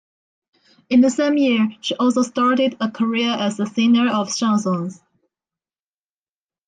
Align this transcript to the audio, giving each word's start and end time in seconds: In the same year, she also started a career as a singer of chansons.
In 0.89 1.01
the 1.01 1.11
same 1.11 1.37
year, 1.37 1.69
she 1.81 1.93
also 1.95 2.23
started 2.23 2.75
a 2.81 2.89
career 2.89 3.29
as 3.37 3.59
a 3.59 3.67
singer 3.67 4.11
of 4.11 4.29
chansons. 4.35 4.99